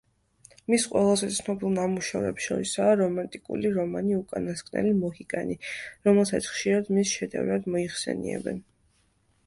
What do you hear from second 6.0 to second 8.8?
რომელსაც ხშირად მის შედევრად მოიხსენიებენ.